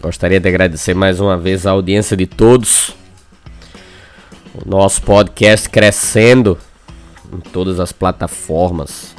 gostaria 0.00 0.40
de 0.40 0.48
agradecer 0.48 0.94
mais 0.94 1.20
uma 1.20 1.36
vez 1.36 1.66
a 1.66 1.72
audiência 1.72 2.16
de 2.16 2.26
todos. 2.26 2.94
O 4.54 4.68
nosso 4.68 5.02
podcast 5.02 5.68
crescendo 5.68 6.58
em 7.32 7.38
todas 7.38 7.78
as 7.78 7.92
plataformas, 7.92 9.14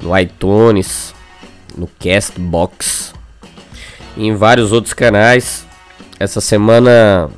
no 0.00 0.16
iTunes, 0.16 1.14
no 1.76 1.88
Castbox 1.98 3.14
e 4.16 4.26
em 4.26 4.36
vários 4.36 4.72
outros 4.72 4.92
canais. 4.92 5.66
Essa 6.18 6.40
semana 6.40 7.30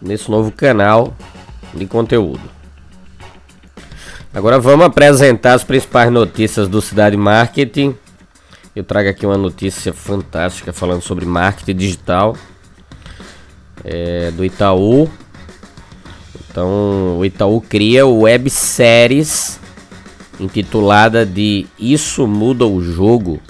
nesse 0.00 0.30
novo 0.30 0.52
canal 0.52 1.16
de 1.72 1.86
conteúdo. 1.86 2.54
Agora 4.32 4.58
vamos 4.58 4.86
apresentar 4.86 5.54
as 5.54 5.64
principais 5.64 6.12
notícias 6.12 6.68
do 6.68 6.82
Cidade 6.82 7.16
Marketing. 7.16 7.96
Eu 8.76 8.84
trago 8.84 9.08
aqui 9.08 9.24
uma 9.24 9.38
notícia 9.38 9.92
fantástica 9.92 10.72
falando 10.72 11.02
sobre 11.02 11.24
marketing 11.24 11.76
digital 11.76 12.36
é, 13.84 14.30
do 14.30 14.44
Itaú. 14.44 15.10
Então, 16.50 17.18
o 17.18 17.24
Itaú 17.24 17.60
cria 17.60 18.06
webséries 18.06 19.60
intitulada 20.40 21.24
de 21.24 21.66
Isso 21.78 22.26
Muda 22.26 22.66
o 22.66 22.80
Jogo 22.82 23.40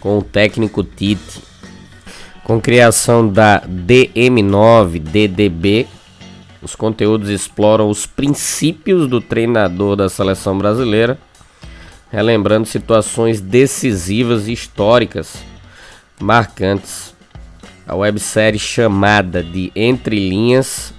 com 0.00 0.18
o 0.18 0.22
técnico 0.22 0.82
Tite. 0.82 1.42
Com 2.44 2.60
criação 2.60 3.28
da 3.28 3.60
DM9 3.60 4.98
DDB, 4.98 5.86
os 6.60 6.74
conteúdos 6.74 7.28
exploram 7.28 7.88
os 7.88 8.06
princípios 8.06 9.06
do 9.06 9.20
treinador 9.20 9.94
da 9.94 10.08
seleção 10.08 10.58
brasileira 10.58 11.18
relembrando 12.10 12.66
situações 12.66 13.40
decisivas 13.40 14.48
e 14.48 14.52
históricas 14.52 15.36
marcantes. 16.20 17.14
A 17.90 17.96
websérie 17.96 18.56
chamada 18.56 19.42
de 19.42 19.72
Entre 19.74 20.14
Linhas 20.14 20.94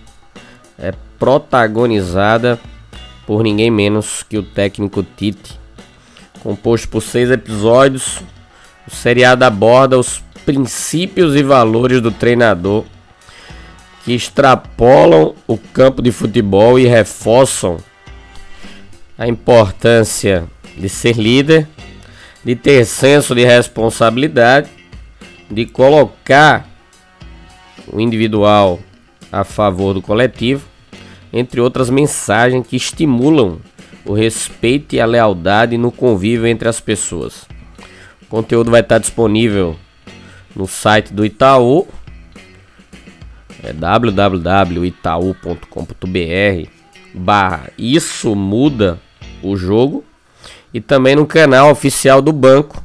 é 0.77 0.93
protagonizada 1.17 2.59
por 3.25 3.43
ninguém 3.43 3.71
menos 3.71 4.23
que 4.23 4.37
o 4.37 4.43
técnico 4.43 5.01
Tite. 5.01 5.57
Composto 6.43 6.89
por 6.89 7.01
seis 7.01 7.31
episódios, 7.31 8.19
o 8.85 8.93
seriado 8.93 9.45
aborda 9.45 9.97
os 9.97 10.21
princípios 10.43 11.33
e 11.33 11.43
valores 11.43 12.01
do 12.01 12.11
treinador 12.11 12.83
que 14.03 14.11
extrapolam 14.13 15.33
o 15.47 15.57
campo 15.57 16.01
de 16.01 16.11
futebol 16.11 16.77
e 16.77 16.85
reforçam 16.85 17.77
a 19.17 19.29
importância 19.29 20.43
de 20.75 20.89
ser 20.89 21.15
líder, 21.15 21.69
de 22.43 22.53
ter 22.53 22.83
senso 22.83 23.33
de 23.33 23.45
responsabilidade, 23.45 24.69
de 25.49 25.65
colocar 25.65 26.69
o 27.91 27.99
individual 27.99 28.79
a 29.31 29.43
favor 29.43 29.93
do 29.93 30.01
coletivo, 30.01 30.65
entre 31.31 31.61
outras 31.61 31.89
mensagens 31.89 32.65
que 32.65 32.75
estimulam 32.75 33.59
o 34.05 34.13
respeito 34.13 34.95
e 34.95 35.01
a 35.01 35.05
lealdade 35.05 35.77
no 35.77 35.91
convívio 35.91 36.47
entre 36.47 36.67
as 36.67 36.79
pessoas. 36.79 37.43
O 38.21 38.25
conteúdo 38.27 38.71
vai 38.71 38.81
estar 38.81 38.97
disponível 38.97 39.75
no 40.55 40.67
site 40.67 41.13
do 41.13 41.25
Itaú, 41.25 41.87
é 43.63 43.73
www.itaú.com.br 43.73 46.69
barra 47.13 47.69
isso 47.77 48.35
muda 48.35 48.99
o 49.43 49.55
jogo 49.55 50.03
e 50.73 50.79
também 50.79 51.15
no 51.15 51.25
canal 51.25 51.69
oficial 51.69 52.21
do 52.21 52.31
banco 52.31 52.83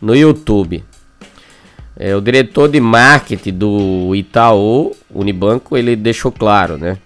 no 0.00 0.14
YouTube. 0.14 0.84
É, 1.98 2.14
o 2.14 2.20
diretor 2.20 2.68
de 2.68 2.80
marketing 2.80 3.52
do 3.52 4.14
Itaú 4.14 4.94
Unibanco 5.12 5.76
ele 5.76 5.96
deixou 5.96 6.30
claro, 6.30 6.78
né? 6.78 6.96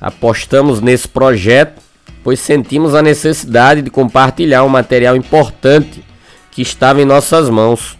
Apostamos 0.00 0.80
nesse 0.80 1.08
projeto 1.08 1.88
pois 2.28 2.40
sentimos 2.40 2.94
a 2.94 3.00
necessidade 3.00 3.80
de 3.80 3.88
compartilhar 3.88 4.62
um 4.62 4.68
material 4.68 5.16
importante 5.16 6.04
que 6.50 6.60
estava 6.60 7.00
em 7.00 7.06
nossas 7.06 7.48
mãos. 7.48 7.96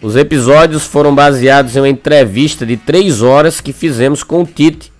Os 0.00 0.14
episódios 0.14 0.86
foram 0.86 1.12
baseados 1.12 1.74
em 1.74 1.80
uma 1.80 1.88
entrevista 1.88 2.64
de 2.64 2.76
três 2.76 3.22
horas 3.22 3.60
que 3.60 3.72
fizemos 3.72 4.22
com 4.22 4.42
o 4.42 4.46
Tite 4.46 4.92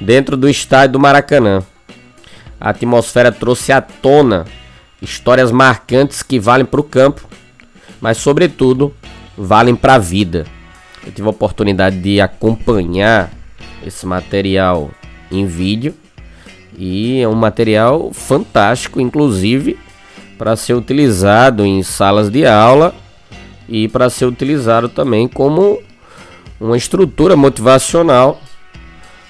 dentro 0.00 0.36
do 0.36 0.46
estádio 0.46 0.92
do 0.92 1.00
Maracanã. 1.00 1.62
A 2.60 2.68
atmosfera 2.68 3.32
trouxe 3.32 3.72
à 3.72 3.80
tona 3.80 4.44
histórias 5.00 5.50
marcantes 5.50 6.22
que 6.22 6.38
valem 6.38 6.66
para 6.66 6.80
o 6.80 6.84
campo, 6.84 7.26
mas 7.98 8.18
sobretudo 8.18 8.94
valem 9.40 9.74
para 9.74 9.94
a 9.94 9.98
vida. 9.98 10.46
Eu 11.04 11.12
tive 11.12 11.26
a 11.26 11.30
oportunidade 11.30 11.98
de 11.98 12.20
acompanhar 12.20 13.30
esse 13.84 14.04
material 14.04 14.90
em 15.32 15.46
vídeo 15.46 15.94
e 16.76 17.20
é 17.20 17.28
um 17.28 17.34
material 17.34 18.12
fantástico, 18.12 19.00
inclusive 19.00 19.78
para 20.36 20.56
ser 20.56 20.74
utilizado 20.74 21.64
em 21.64 21.82
salas 21.82 22.30
de 22.30 22.46
aula 22.46 22.94
e 23.68 23.88
para 23.88 24.10
ser 24.10 24.26
utilizado 24.26 24.88
também 24.88 25.26
como 25.26 25.80
uma 26.60 26.76
estrutura 26.76 27.36
motivacional 27.36 28.40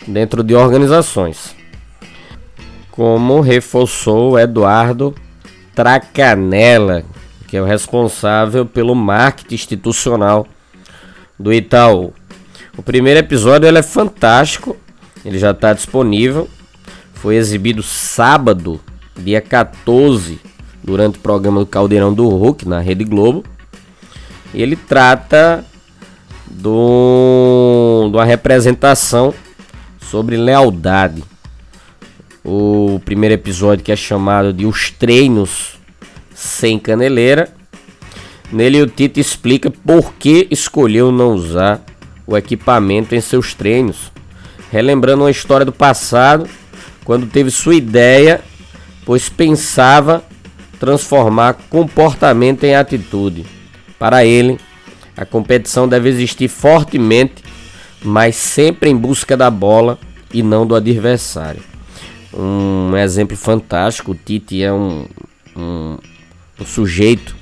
dentro 0.06 0.42
de 0.42 0.54
organizações. 0.54 1.54
Como 2.90 3.40
reforçou 3.40 4.38
Eduardo 4.38 5.14
Tracanela, 5.74 7.04
que 7.50 7.56
é 7.56 7.60
o 7.60 7.64
responsável 7.64 8.64
pelo 8.64 8.94
marketing 8.94 9.56
institucional 9.56 10.46
do 11.36 11.52
Itaú. 11.52 12.14
O 12.76 12.82
primeiro 12.82 13.18
episódio 13.18 13.66
é 13.68 13.82
fantástico, 13.82 14.76
ele 15.24 15.36
já 15.36 15.50
está 15.50 15.72
disponível. 15.72 16.48
Foi 17.12 17.34
exibido 17.34 17.82
sábado, 17.82 18.80
dia 19.16 19.40
14, 19.40 20.38
durante 20.80 21.18
o 21.18 21.20
programa 21.20 21.58
do 21.58 21.66
Caldeirão 21.66 22.14
do 22.14 22.28
Hulk 22.28 22.68
na 22.68 22.78
Rede 22.78 23.02
Globo. 23.02 23.44
E 24.54 24.62
ele 24.62 24.76
trata 24.76 25.64
do, 26.46 28.08
de 28.10 28.16
uma 28.16 28.24
representação 28.24 29.34
sobre 30.00 30.36
lealdade 30.36 31.24
o 32.44 33.00
primeiro 33.04 33.34
episódio 33.34 33.84
que 33.84 33.92
é 33.92 33.96
chamado 33.96 34.52
de 34.52 34.64
Os 34.66 34.90
Treinos 34.90 35.79
Sem 36.40 36.78
Caneleira. 36.78 37.52
Nele 38.50 38.80
o 38.80 38.86
Tite 38.86 39.20
explica 39.20 39.70
por 39.70 40.14
que 40.14 40.48
escolheu 40.50 41.12
não 41.12 41.34
usar 41.34 41.84
o 42.26 42.34
equipamento 42.34 43.14
em 43.14 43.20
seus 43.20 43.52
treinos, 43.52 44.10
relembrando 44.72 45.24
uma 45.24 45.30
história 45.30 45.66
do 45.66 45.72
passado, 45.72 46.48
quando 47.04 47.26
teve 47.26 47.50
sua 47.50 47.74
ideia, 47.74 48.40
pois 49.04 49.28
pensava 49.28 50.24
transformar 50.78 51.58
comportamento 51.68 52.64
em 52.64 52.74
atitude. 52.74 53.44
Para 53.98 54.24
ele, 54.24 54.58
a 55.14 55.26
competição 55.26 55.86
deve 55.86 56.08
existir 56.08 56.48
fortemente, 56.48 57.44
mas 58.02 58.34
sempre 58.34 58.88
em 58.88 58.96
busca 58.96 59.36
da 59.36 59.50
bola 59.50 59.98
e 60.32 60.42
não 60.42 60.66
do 60.66 60.74
adversário. 60.74 61.62
Um 62.32 62.96
exemplo 62.96 63.36
fantástico, 63.36 64.12
o 64.12 64.14
Tite 64.14 64.62
é 64.62 64.72
um, 64.72 65.06
um, 65.56 65.98
um 66.60 66.64
sujeito 66.64 67.36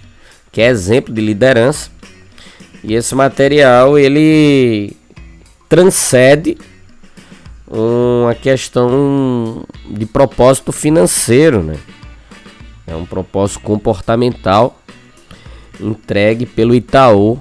que 0.52 0.60
é 0.60 0.66
exemplo 0.66 1.12
de 1.12 1.20
liderança. 1.20 1.90
E 2.82 2.94
esse 2.94 3.14
material 3.14 3.98
ele 3.98 4.96
transcende 5.68 6.56
uma 7.66 8.34
questão 8.34 9.64
de 9.90 10.06
propósito 10.06 10.72
financeiro, 10.72 11.62
né? 11.62 11.76
É 12.86 12.94
um 12.94 13.04
propósito 13.04 13.60
comportamental 13.60 14.80
entregue 15.80 16.46
pelo 16.46 16.74
Itaú 16.74 17.40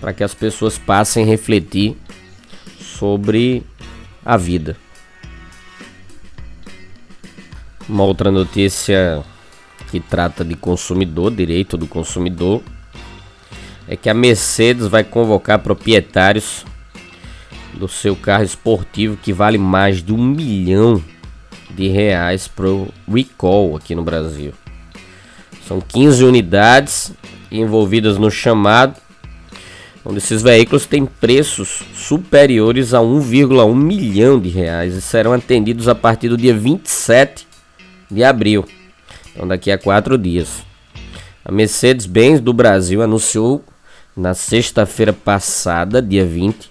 para 0.00 0.12
que 0.12 0.24
as 0.24 0.34
pessoas 0.34 0.76
passem 0.76 1.22
a 1.22 1.26
refletir 1.26 1.96
sobre 2.78 3.62
a 4.24 4.36
vida. 4.36 4.76
Uma 7.88 8.04
outra 8.04 8.30
notícia 8.30 9.24
que 9.90 10.00
trata 10.00 10.44
de 10.44 10.54
consumidor, 10.54 11.30
direito 11.30 11.76
do 11.76 11.86
consumidor, 11.86 12.62
é 13.88 13.96
que 13.96 14.08
a 14.08 14.14
Mercedes 14.14 14.86
vai 14.88 15.04
convocar 15.04 15.60
proprietários 15.60 16.64
do 17.74 17.88
seu 17.88 18.16
carro 18.16 18.44
esportivo 18.44 19.16
que 19.16 19.32
vale 19.32 19.58
mais 19.58 20.02
de 20.02 20.12
um 20.12 20.22
milhão 20.22 21.02
de 21.70 21.88
reais 21.88 22.48
para 22.48 22.68
o 22.68 22.92
recall 23.08 23.76
aqui 23.76 23.94
no 23.94 24.02
Brasil. 24.02 24.52
São 25.66 25.80
15 25.80 26.24
unidades 26.24 27.12
envolvidas 27.50 28.18
no 28.18 28.30
chamado, 28.30 28.96
onde 30.04 30.18
esses 30.18 30.42
veículos 30.42 30.86
têm 30.86 31.04
preços 31.04 31.82
superiores 31.94 32.94
a 32.94 32.98
1,1 32.98 33.74
milhão 33.74 34.40
de 34.40 34.48
reais 34.48 34.94
e 34.94 35.02
serão 35.02 35.32
atendidos 35.32 35.88
a 35.88 35.94
partir 35.94 36.28
do 36.28 36.36
dia 36.36 36.54
27 36.54 37.46
de 38.10 38.24
abril. 38.24 38.64
Então, 39.36 39.46
daqui 39.46 39.70
a 39.70 39.76
quatro 39.76 40.16
dias. 40.16 40.64
A 41.44 41.52
Mercedes-Benz 41.52 42.40
do 42.40 42.54
Brasil 42.54 43.02
anunciou 43.02 43.62
na 44.16 44.32
sexta-feira 44.32 45.12
passada, 45.12 46.00
dia 46.00 46.24
20, 46.24 46.70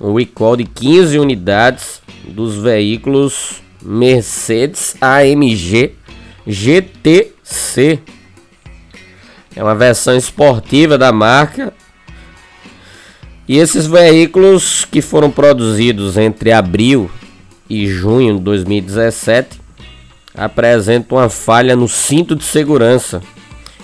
um 0.00 0.14
recall 0.14 0.56
de 0.56 0.64
15 0.64 1.18
unidades 1.18 2.00
dos 2.24 2.56
veículos 2.56 3.60
Mercedes 3.82 4.94
AMG 5.00 5.96
GTC. 6.46 7.98
É 9.56 9.62
uma 9.62 9.74
versão 9.74 10.16
esportiva 10.16 10.96
da 10.96 11.12
marca. 11.12 11.72
E 13.48 13.58
esses 13.58 13.86
veículos 13.86 14.84
que 14.84 15.02
foram 15.02 15.32
produzidos 15.32 16.16
entre 16.16 16.52
abril 16.52 17.10
e 17.68 17.88
junho 17.88 18.36
de 18.36 18.40
2017 18.42 19.61
apresenta 20.34 21.14
uma 21.14 21.28
falha 21.28 21.76
no 21.76 21.88
cinto 21.88 22.34
de 22.34 22.44
segurança, 22.44 23.20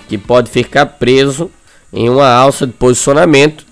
que 0.09 0.17
pode 0.17 0.51
ficar 0.51 0.87
preso 0.87 1.51
em 1.93 2.09
uma 2.09 2.29
alça 2.29 2.67
de 2.67 2.73
posicionamento 2.73 3.67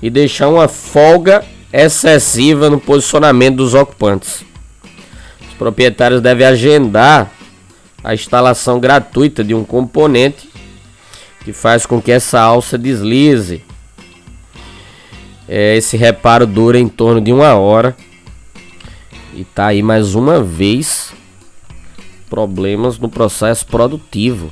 e 0.00 0.10
deixar 0.10 0.48
uma 0.48 0.68
folga 0.68 1.44
excessiva 1.72 2.68
no 2.68 2.78
posicionamento 2.78 3.56
dos 3.56 3.74
ocupantes. 3.74 4.44
Os 5.48 5.54
proprietários 5.54 6.20
devem 6.20 6.46
agendar 6.46 7.30
a 8.02 8.14
instalação 8.14 8.80
gratuita 8.80 9.44
de 9.44 9.54
um 9.54 9.64
componente 9.64 10.50
que 11.44 11.52
faz 11.52 11.86
com 11.86 12.00
que 12.00 12.10
essa 12.10 12.40
alça 12.40 12.76
deslize. 12.76 13.64
É, 15.48 15.76
esse 15.76 15.96
reparo 15.96 16.46
dura 16.46 16.78
em 16.78 16.88
torno 16.88 17.20
de 17.20 17.32
uma 17.32 17.54
hora. 17.54 17.96
E 19.34 19.44
tá 19.44 19.68
aí 19.68 19.82
mais 19.82 20.14
uma 20.14 20.42
vez 20.42 21.12
problemas 22.32 22.98
no 22.98 23.10
processo 23.10 23.66
produtivo 23.66 24.50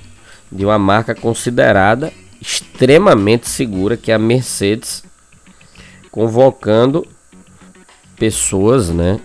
de 0.52 0.66
uma 0.66 0.78
marca 0.78 1.14
considerada 1.14 2.12
extremamente 2.38 3.48
segura 3.48 3.96
que 3.96 4.12
é 4.12 4.14
a 4.14 4.18
Mercedes, 4.18 5.02
convocando 6.10 7.06
pessoas, 8.18 8.90
né, 8.90 9.18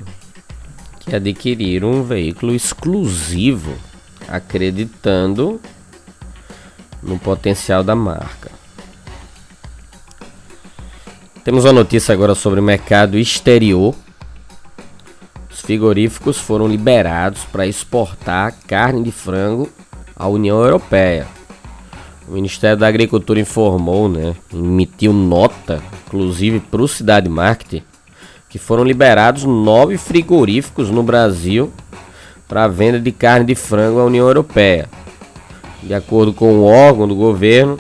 que 1.02 1.14
adquiriram 1.14 1.92
um 1.92 2.04
veículo 2.04 2.56
exclusivo, 2.56 3.76
acreditando 4.26 5.60
no 7.04 7.20
potencial 7.20 7.84
da 7.84 7.94
marca. 7.94 8.50
Temos 11.44 11.66
uma 11.66 11.74
notícia 11.74 12.14
agora 12.14 12.34
sobre 12.34 12.62
o 12.62 12.64
mercado 12.64 13.18
exterior 13.18 13.94
frigoríficos 15.62 16.38
foram 16.38 16.68
liberados 16.68 17.44
para 17.46 17.66
exportar 17.66 18.54
carne 18.68 19.04
de 19.04 19.12
frango 19.12 19.70
à 20.16 20.28
União 20.28 20.62
Europeia. 20.62 21.28
O 22.28 22.34
Ministério 22.34 22.78
da 22.78 22.88
Agricultura 22.88 23.40
informou, 23.40 24.10
né, 24.10 24.36
emitiu 24.52 25.14
nota, 25.14 25.82
inclusive 26.06 26.60
para 26.60 26.82
o 26.82 26.88
Cidade 26.88 27.30
Market, 27.30 27.84
que 28.50 28.58
foram 28.58 28.84
liberados 28.84 29.44
nove 29.44 29.98
frigoríficos 29.98 30.90
no 30.90 31.04
Brasil 31.04 31.72
para 32.48 32.68
venda 32.68 33.00
de 33.00 33.12
carne 33.12 33.46
de 33.46 33.56
frango 33.56 34.00
à 34.00 34.06
União 34.06 34.28
Europeia. 34.28 34.90
De 35.84 35.94
acordo 35.94 36.34
com 36.34 36.60
o 36.60 36.64
órgão 36.64 37.08
do 37.08 37.16
governo, 37.16 37.78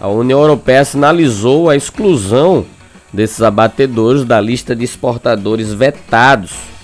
a 0.00 0.06
União 0.06 0.40
Europeia 0.40 0.84
sinalizou 0.84 1.68
a 1.68 1.76
exclusão 1.76 2.64
desses 3.12 3.42
abatedores 3.42 4.24
da 4.24 4.40
lista 4.40 4.76
de 4.76 4.84
exportadores 4.84 5.72
vetados 5.72 6.77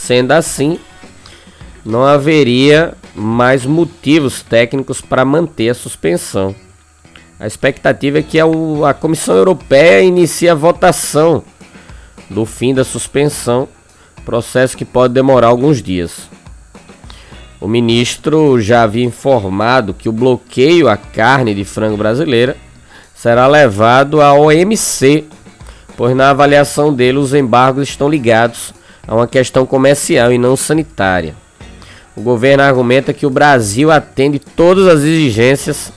Sendo 0.00 0.32
assim, 0.32 0.78
não 1.84 2.04
haveria 2.04 2.94
mais 3.14 3.66
motivos 3.66 4.42
técnicos 4.42 5.02
para 5.02 5.26
manter 5.26 5.68
a 5.68 5.74
suspensão. 5.74 6.54
A 7.38 7.46
expectativa 7.46 8.18
é 8.18 8.22
que 8.22 8.38
a, 8.40 8.94
Comissão 8.94 9.36
Europeia 9.36 10.00
inicie 10.00 10.48
a 10.48 10.54
votação 10.54 11.44
do 12.30 12.46
fim 12.46 12.72
da 12.72 12.82
suspensão, 12.82 13.68
processo 14.24 14.74
que 14.74 14.86
pode 14.86 15.12
demorar 15.12 15.48
alguns 15.48 15.82
dias. 15.82 16.30
O 17.60 17.68
ministro 17.68 18.58
já 18.58 18.82
havia 18.82 19.04
informado 19.04 19.92
que 19.92 20.08
o 20.08 20.12
bloqueio 20.12 20.88
à 20.88 20.96
carne 20.96 21.54
de 21.54 21.64
frango 21.64 21.98
brasileira 21.98 22.56
será 23.14 23.46
levado 23.46 24.22
à 24.22 24.32
OMC, 24.32 25.26
pois 25.94 26.16
na 26.16 26.30
avaliação 26.30 26.92
dele 26.92 27.18
os 27.18 27.34
embargos 27.34 27.86
estão 27.86 28.08
ligados 28.08 28.72
a 29.06 29.14
uma 29.14 29.26
questão 29.26 29.66
comercial 29.66 30.32
e 30.32 30.38
não 30.38 30.56
sanitária. 30.56 31.34
O 32.16 32.20
governo 32.20 32.62
argumenta 32.62 33.12
que 33.12 33.26
o 33.26 33.30
Brasil 33.30 33.90
atende 33.90 34.38
todas 34.38 34.86
as 34.86 35.00
exigências 35.00 35.92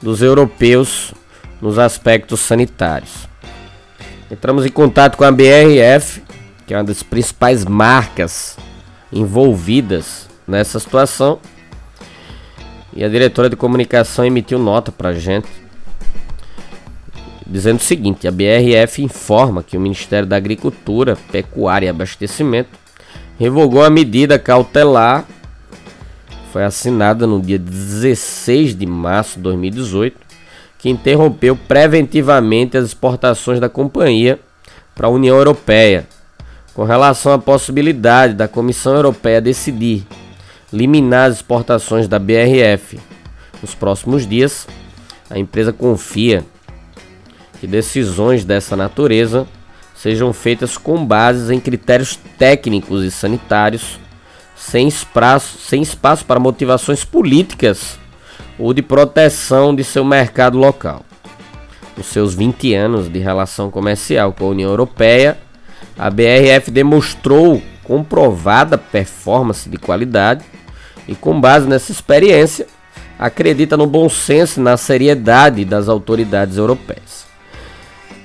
dos 0.00 0.22
europeus 0.22 1.12
nos 1.60 1.78
aspectos 1.78 2.40
sanitários. 2.40 3.28
Entramos 4.30 4.66
em 4.66 4.70
contato 4.70 5.16
com 5.16 5.24
a 5.24 5.30
BRF, 5.30 6.22
que 6.66 6.74
é 6.74 6.76
uma 6.76 6.84
das 6.84 7.02
principais 7.02 7.64
marcas 7.64 8.56
envolvidas 9.12 10.28
nessa 10.46 10.80
situação. 10.80 11.38
E 12.92 13.04
a 13.04 13.08
diretora 13.08 13.48
de 13.48 13.56
comunicação 13.56 14.24
emitiu 14.24 14.58
nota 14.58 14.90
para 14.90 15.10
a 15.10 15.14
gente 15.14 15.65
dizendo 17.46 17.78
o 17.78 17.82
seguinte: 17.82 18.26
a 18.26 18.30
BRF 18.30 19.02
informa 19.02 19.62
que 19.62 19.76
o 19.76 19.80
Ministério 19.80 20.26
da 20.26 20.36
Agricultura, 20.36 21.16
Pecuária 21.30 21.86
e 21.86 21.90
Abastecimento 21.90 22.70
revogou 23.38 23.84
a 23.84 23.90
medida 23.90 24.38
cautelar 24.38 25.26
foi 26.56 26.64
assinada 26.64 27.26
no 27.26 27.38
dia 27.38 27.58
16 27.58 28.74
de 28.74 28.86
março 28.86 29.36
de 29.36 29.42
2018, 29.42 30.16
que 30.78 30.88
interrompeu 30.88 31.54
preventivamente 31.54 32.78
as 32.78 32.86
exportações 32.86 33.60
da 33.60 33.68
companhia 33.68 34.40
para 34.94 35.06
a 35.06 35.10
União 35.10 35.36
Europeia, 35.36 36.08
com 36.72 36.82
relação 36.82 37.30
à 37.34 37.38
possibilidade 37.38 38.32
da 38.32 38.48
Comissão 38.48 38.94
Europeia 38.94 39.38
decidir 39.38 40.06
liminar 40.72 41.28
as 41.28 41.36
exportações 41.36 42.08
da 42.08 42.18
BRF. 42.18 42.98
Nos 43.60 43.74
próximos 43.74 44.26
dias, 44.26 44.66
a 45.28 45.38
empresa 45.38 45.74
confia 45.74 46.42
que 47.60 47.66
decisões 47.66 48.44
dessa 48.44 48.76
natureza 48.76 49.46
sejam 49.94 50.32
feitas 50.32 50.76
com 50.76 51.04
bases 51.04 51.50
em 51.50 51.58
critérios 51.58 52.18
técnicos 52.38 53.02
e 53.02 53.10
sanitários, 53.10 53.98
sem 54.54 54.88
espaço, 54.88 55.58
sem 55.58 55.82
espaço 55.82 56.24
para 56.24 56.38
motivações 56.38 57.04
políticas 57.04 57.98
ou 58.58 58.72
de 58.72 58.82
proteção 58.82 59.74
de 59.74 59.82
seu 59.82 60.04
mercado 60.04 60.58
local. 60.58 61.04
Nos 61.96 62.06
seus 62.06 62.34
20 62.34 62.74
anos 62.74 63.08
de 63.08 63.18
relação 63.18 63.70
comercial 63.70 64.32
com 64.32 64.44
a 64.44 64.50
União 64.50 64.70
Europeia, 64.70 65.38
a 65.98 66.10
BRF 66.10 66.70
demonstrou 66.70 67.62
comprovada 67.82 68.76
performance 68.76 69.68
de 69.68 69.78
qualidade 69.78 70.44
e, 71.08 71.14
com 71.14 71.40
base 71.40 71.66
nessa 71.66 71.92
experiência, 71.92 72.66
acredita 73.18 73.76
no 73.76 73.86
bom 73.86 74.08
senso 74.08 74.60
e 74.60 74.62
na 74.62 74.76
seriedade 74.76 75.64
das 75.64 75.88
autoridades 75.88 76.58
europeias. 76.58 77.25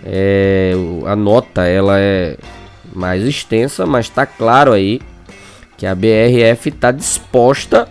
É, 0.04 0.74
a 1.06 1.16
nota 1.16 1.66
ela 1.66 2.00
é 2.00 2.38
mais 2.94 3.24
extensa, 3.24 3.86
mas 3.86 4.08
está 4.08 4.26
claro 4.26 4.74
aí 4.74 5.02
que 5.78 5.86
a 5.86 5.96
BRF 5.96 6.70
está 6.70 6.92
disposta 6.92 7.88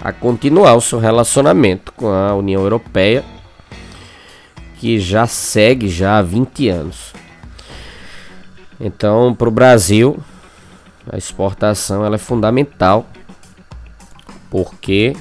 a 0.00 0.12
continuar 0.12 0.74
o 0.74 0.80
seu 0.80 0.98
relacionamento 0.98 1.92
com 1.92 2.08
a 2.08 2.34
União 2.34 2.62
Europeia, 2.62 3.24
que 4.78 4.98
já 5.00 5.26
segue 5.26 5.88
já 5.88 6.18
há 6.18 6.22
20 6.22 6.68
anos. 6.68 7.12
Então, 8.80 9.34
para 9.34 9.48
o 9.48 9.52
Brasil, 9.52 10.18
a 11.10 11.16
exportação 11.16 12.04
ela 12.04 12.14
é 12.14 12.18
fundamental 12.18 13.06
porque 14.50 15.16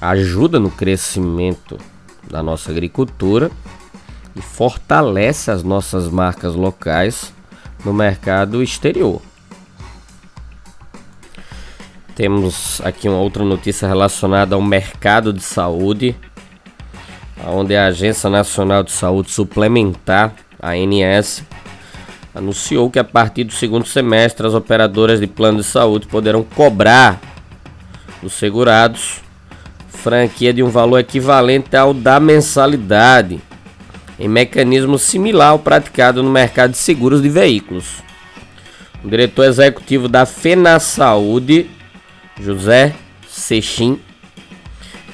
ajuda 0.00 0.60
no 0.60 0.70
crescimento 0.70 1.78
da 2.30 2.42
nossa 2.42 2.70
agricultura 2.70 3.50
e 4.34 4.40
fortalece 4.40 5.50
as 5.50 5.62
nossas 5.62 6.08
marcas 6.08 6.54
locais 6.54 7.32
no 7.84 7.92
mercado 7.92 8.62
exterior. 8.62 9.20
Temos 12.14 12.80
aqui 12.84 13.08
uma 13.08 13.18
outra 13.18 13.44
notícia 13.44 13.88
relacionada 13.88 14.54
ao 14.54 14.62
mercado 14.62 15.32
de 15.32 15.42
saúde, 15.42 16.14
onde 17.46 17.74
a 17.74 17.86
Agência 17.86 18.28
Nacional 18.28 18.82
de 18.82 18.92
Saúde 18.92 19.30
Suplementar, 19.30 20.34
ANS, 20.62 21.42
anunciou 22.34 22.90
que 22.90 22.98
a 22.98 23.04
partir 23.04 23.44
do 23.44 23.52
segundo 23.52 23.86
semestre 23.86 24.46
as 24.46 24.54
operadoras 24.54 25.20
de 25.20 25.26
plano 25.26 25.58
de 25.58 25.64
saúde 25.64 26.06
poderão 26.06 26.42
cobrar 26.42 27.20
dos 28.22 28.34
segurados 28.34 29.20
franquia 30.02 30.52
de 30.52 30.62
um 30.62 30.68
valor 30.68 30.98
equivalente 30.98 31.76
ao 31.76 31.94
da 31.94 32.18
mensalidade, 32.18 33.40
em 34.18 34.28
mecanismo 34.28 34.98
similar 34.98 35.50
ao 35.50 35.58
praticado 35.58 36.22
no 36.22 36.30
mercado 36.30 36.72
de 36.72 36.78
seguros 36.78 37.22
de 37.22 37.28
veículos. 37.28 38.02
O 39.02 39.08
diretor 39.08 39.44
executivo 39.44 40.08
da 40.08 40.24
FENA 40.24 40.78
Saúde, 40.78 41.68
José 42.40 42.94
Sechim, 43.28 43.98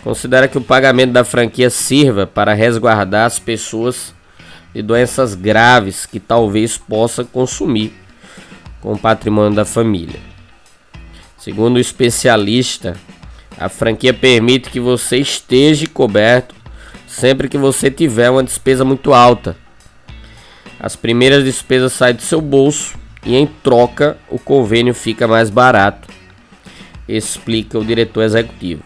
considera 0.04 0.48
que 0.48 0.58
o 0.58 0.62
pagamento 0.62 1.12
da 1.12 1.24
franquia 1.24 1.70
sirva 1.70 2.26
para 2.26 2.54
resguardar 2.54 3.26
as 3.26 3.38
pessoas 3.38 4.14
de 4.74 4.82
doenças 4.82 5.34
graves 5.34 6.04
que 6.04 6.20
talvez 6.20 6.76
possa 6.76 7.24
consumir 7.24 7.92
com 8.80 8.92
o 8.92 8.98
patrimônio 8.98 9.56
da 9.56 9.64
família. 9.64 10.20
Segundo 11.38 11.76
o 11.76 11.80
especialista, 11.80 12.96
a 13.58 13.68
franquia 13.68 14.12
permite 14.12 14.70
que 14.70 14.78
você 14.78 15.16
esteja 15.18 15.86
coberto 15.86 16.54
sempre 17.18 17.48
que 17.48 17.58
você 17.58 17.90
tiver 17.90 18.30
uma 18.30 18.44
despesa 18.44 18.84
muito 18.84 19.12
alta. 19.12 19.56
As 20.78 20.94
primeiras 20.94 21.42
despesas 21.42 21.92
saem 21.92 22.14
do 22.14 22.22
seu 22.22 22.40
bolso 22.40 22.96
e 23.24 23.34
em 23.34 23.46
troca 23.46 24.16
o 24.28 24.38
convênio 24.38 24.94
fica 24.94 25.26
mais 25.26 25.50
barato, 25.50 26.08
explica 27.08 27.76
o 27.76 27.84
diretor 27.84 28.22
executivo. 28.22 28.82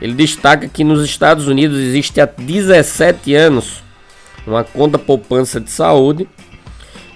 Ele 0.00 0.14
destaca 0.14 0.68
que 0.68 0.82
nos 0.82 1.04
Estados 1.04 1.46
Unidos 1.46 1.78
existe 1.78 2.20
há 2.20 2.24
17 2.24 3.34
anos 3.34 3.82
uma 4.46 4.64
conta 4.64 4.98
poupança 4.98 5.60
de 5.60 5.70
saúde, 5.70 6.26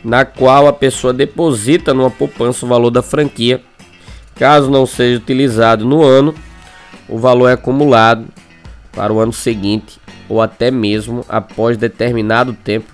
na 0.04 0.24
qual 0.24 0.66
a 0.66 0.72
pessoa 0.72 1.12
deposita 1.12 1.94
numa 1.94 2.10
poupança 2.10 2.66
o 2.66 2.68
valor 2.68 2.90
da 2.90 3.02
franquia. 3.02 3.62
Caso 4.34 4.70
não 4.70 4.84
seja 4.84 5.18
utilizado 5.18 5.84
no 5.84 6.02
ano, 6.02 6.34
o 7.08 7.18
valor 7.18 7.48
é 7.48 7.52
acumulado 7.52 8.26
para 8.92 9.12
o 9.12 9.20
ano 9.20 9.32
seguinte 9.32 9.99
ou 10.30 10.40
até 10.40 10.70
mesmo 10.70 11.26
após 11.28 11.76
determinado 11.76 12.52
tempo, 12.52 12.86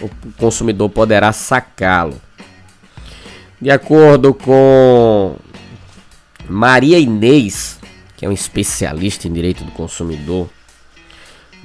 o 0.00 0.08
consumidor 0.38 0.88
poderá 0.88 1.32
sacá-lo. 1.32 2.18
De 3.60 3.68
acordo 3.68 4.32
com 4.32 5.36
Maria 6.48 7.00
Inês, 7.00 7.80
que 8.16 8.24
é 8.24 8.28
um 8.28 8.32
especialista 8.32 9.26
em 9.26 9.32
direito 9.32 9.64
do 9.64 9.72
consumidor, 9.72 10.48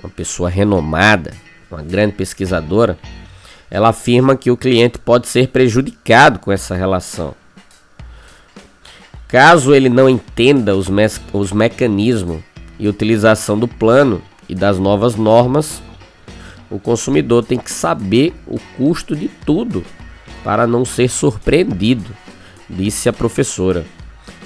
uma 0.01 0.09
pessoa 0.09 0.49
renomada, 0.49 1.31
uma 1.69 1.83
grande 1.83 2.13
pesquisadora, 2.13 2.97
ela 3.69 3.89
afirma 3.89 4.35
que 4.35 4.49
o 4.49 4.57
cliente 4.57 4.97
pode 4.97 5.27
ser 5.27 5.49
prejudicado 5.49 6.39
com 6.39 6.51
essa 6.51 6.75
relação. 6.75 7.35
Caso 9.27 9.75
ele 9.75 9.89
não 9.89 10.09
entenda 10.09 10.75
os, 10.75 10.89
me 10.89 11.05
os 11.33 11.51
mecanismos 11.51 12.41
e 12.79 12.87
utilização 12.87 13.59
do 13.59 13.67
plano 13.67 14.23
e 14.49 14.55
das 14.55 14.79
novas 14.79 15.15
normas, 15.15 15.81
o 16.69 16.79
consumidor 16.79 17.45
tem 17.45 17.57
que 17.57 17.71
saber 17.71 18.33
o 18.45 18.59
custo 18.77 19.15
de 19.15 19.27
tudo 19.45 19.83
para 20.43 20.67
não 20.67 20.85
ser 20.85 21.09
surpreendido, 21.09 22.09
disse 22.69 23.09
a 23.09 23.13
professora. 23.13 23.85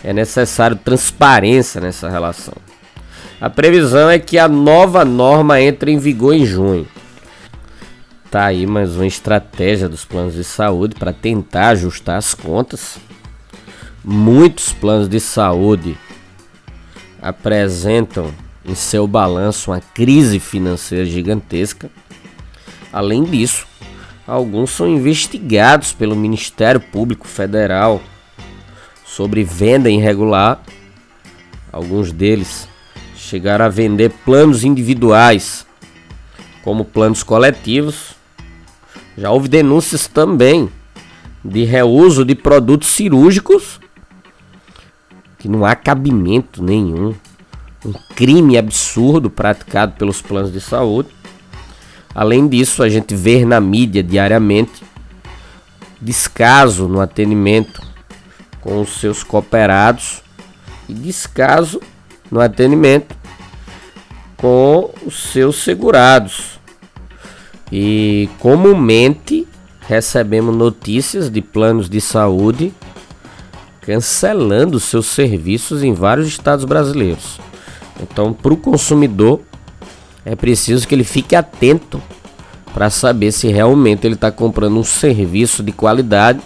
É 0.04 0.12
necessário 0.14 0.76
transparência 0.76 1.80
nessa 1.80 2.10
relação. 2.10 2.56
A 3.40 3.50
previsão 3.50 4.10
é 4.10 4.20
que 4.20 4.38
a 4.38 4.48
nova 4.48 5.04
norma 5.04 5.60
entre 5.60 5.92
em 5.92 5.98
vigor 5.98 6.34
em 6.34 6.46
junho. 6.46 6.88
Tá 8.30 8.46
aí 8.46 8.66
mais 8.66 8.96
uma 8.96 9.06
estratégia 9.06 9.90
dos 9.90 10.06
planos 10.06 10.36
de 10.36 10.44
saúde 10.44 10.96
para 10.96 11.12
tentar 11.12 11.70
ajustar 11.70 12.18
as 12.18 12.34
contas. 12.34 12.98
Muitos 14.04 14.72
planos 14.72 15.10
de 15.10 15.20
saúde 15.20 15.98
apresentam 17.22 18.34
em 18.66 18.76
seu 18.76 19.08
balanço 19.08 19.72
uma 19.72 19.82
crise 19.82 20.40
financeira 20.40 21.06
gigantesca. 21.06 21.90
Além 22.92 23.24
disso, 23.24 23.66
alguns 24.28 24.72
são 24.72 24.88
investigados 24.88 25.94
pelo 25.94 26.16
Ministério 26.16 26.80
Público 26.80 27.28
Federal 27.28 28.02
sobre 29.06 29.44
venda 29.44 29.90
irregular. 29.90 30.62
Alguns 31.72 32.12
deles 32.12 32.68
chegaram 33.16 33.66
a 33.66 33.70
vender 33.70 34.12
planos 34.26 34.64
individuais 34.64 35.66
como 36.64 36.86
planos 36.86 37.24
coletivos 37.24 38.16
já 39.18 39.30
houve 39.30 39.48
denúncias 39.48 40.08
também 40.08 40.70
de 41.44 41.64
reuso 41.64 42.24
de 42.24 42.34
produtos 42.34 42.90
cirúrgicos 42.90 43.80
que 45.38 45.50
não 45.50 45.66
há 45.66 45.76
cabimento 45.76 46.64
nenhum. 46.64 47.14
Um 47.86 47.94
crime 48.16 48.58
absurdo 48.58 49.30
praticado 49.30 49.94
pelos 49.94 50.22
planos 50.22 50.54
de 50.54 50.62
saúde. 50.62 51.10
Além 52.14 52.48
disso, 52.48 52.84
a 52.84 52.90
gente 52.90 53.16
vê 53.16 53.46
na 53.46 53.60
mídia 53.60 54.04
diariamente 54.04 54.84
descaso 56.00 56.88
no 56.88 57.00
atendimento 57.00 57.82
com 58.60 58.82
os 58.82 59.00
seus 59.00 59.24
cooperados 59.24 60.22
e 60.88 60.94
descaso 60.94 61.82
no 62.30 62.40
atendimento 62.40 63.16
com 64.38 64.92
os 65.06 65.32
seus 65.32 65.64
segurados. 65.64 66.60
E 67.72 68.30
comumente 68.40 69.48
recebemos 69.88 70.56
notícias 70.56 71.30
de 71.30 71.42
planos 71.42 71.90
de 71.90 72.02
saúde 72.02 72.74
cancelando 73.82 74.80
seus 74.80 75.08
serviços 75.08 75.82
em 75.84 75.94
vários 75.94 76.28
estados 76.28 76.66
brasileiros. 76.66 77.40
Então, 78.00 78.34
para 78.34 78.54
o 78.54 78.58
consumidor, 78.58 79.42
é 80.24 80.36
preciso 80.36 80.88
que 80.88 80.94
ele 80.94 81.04
fique 81.04 81.36
atento 81.36 82.02
para 82.74 82.90
saber 82.90 83.32
se 83.32 83.48
realmente 83.48 84.06
ele 84.06 84.16
está 84.16 84.32
comprando 84.32 84.78
um 84.78 84.84
serviço 84.84 85.62
de 85.62 85.72
qualidade 85.72 86.40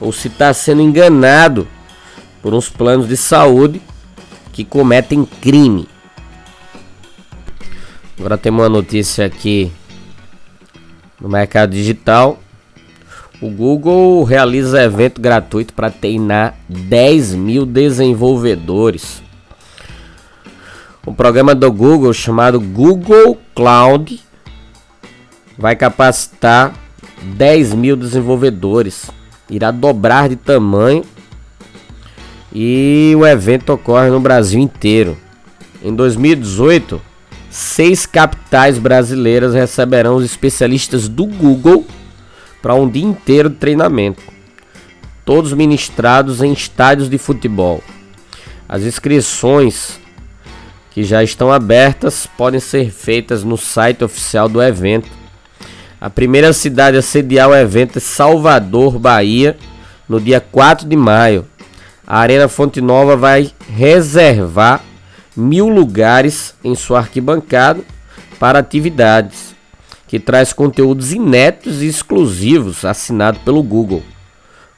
ou 0.00 0.12
se 0.12 0.28
está 0.28 0.52
sendo 0.52 0.82
enganado 0.82 1.66
por 2.42 2.52
uns 2.52 2.68
planos 2.68 3.08
de 3.08 3.16
saúde 3.16 3.80
que 4.52 4.64
cometem 4.64 5.24
crime. 5.24 5.88
Agora 8.18 8.36
temos 8.36 8.62
uma 8.62 8.68
notícia 8.68 9.24
aqui 9.24 9.72
no 11.20 11.28
mercado 11.28 11.70
digital, 11.70 12.38
o 13.40 13.48
Google 13.48 14.22
realiza 14.24 14.82
evento 14.82 15.20
gratuito 15.20 15.74
para 15.74 15.90
treinar 15.90 16.54
10 16.68 17.34
mil 17.34 17.66
desenvolvedores. 17.66 19.23
O 21.06 21.12
programa 21.12 21.54
do 21.54 21.70
Google, 21.70 22.14
chamado 22.14 22.58
Google 22.58 23.38
Cloud, 23.54 24.22
vai 25.58 25.76
capacitar 25.76 26.74
10 27.22 27.74
mil 27.74 27.94
desenvolvedores. 27.94 29.10
Irá 29.50 29.70
dobrar 29.70 30.30
de 30.30 30.36
tamanho 30.36 31.04
e 32.50 33.12
o 33.18 33.26
evento 33.26 33.74
ocorre 33.74 34.08
no 34.08 34.18
Brasil 34.18 34.58
inteiro. 34.58 35.18
Em 35.82 35.94
2018, 35.94 36.98
seis 37.50 38.06
capitais 38.06 38.78
brasileiras 38.78 39.52
receberão 39.52 40.16
os 40.16 40.24
especialistas 40.24 41.06
do 41.06 41.26
Google 41.26 41.84
para 42.62 42.74
um 42.74 42.88
dia 42.88 43.04
inteiro 43.04 43.50
de 43.50 43.56
treinamento, 43.56 44.22
todos 45.22 45.52
ministrados 45.52 46.40
em 46.40 46.50
estádios 46.50 47.10
de 47.10 47.18
futebol. 47.18 47.82
As 48.66 48.84
inscrições 48.84 50.00
que 50.94 51.02
já 51.02 51.24
estão 51.24 51.52
abertas 51.52 52.28
podem 52.38 52.60
ser 52.60 52.88
feitas 52.88 53.42
no 53.42 53.58
site 53.58 54.04
oficial 54.04 54.48
do 54.48 54.62
evento. 54.62 55.10
A 56.00 56.08
primeira 56.08 56.52
cidade 56.52 56.96
a 56.96 57.02
sediar 57.02 57.48
o 57.48 57.54
evento 57.54 57.98
é 57.98 58.00
Salvador, 58.00 58.96
Bahia, 58.96 59.56
no 60.08 60.20
dia 60.20 60.40
4 60.40 60.88
de 60.88 60.96
maio. 60.96 61.44
A 62.06 62.20
Arena 62.20 62.46
Fonte 62.46 62.80
Nova 62.80 63.16
vai 63.16 63.50
reservar 63.68 64.84
mil 65.36 65.68
lugares 65.68 66.54
em 66.62 66.76
sua 66.76 67.00
arquibancada 67.00 67.80
para 68.38 68.60
atividades, 68.60 69.52
que 70.06 70.20
traz 70.20 70.52
conteúdos 70.52 71.12
inéditos 71.12 71.82
e 71.82 71.88
exclusivos 71.88 72.84
assinado 72.84 73.40
pelo 73.40 73.64
Google, 73.64 74.04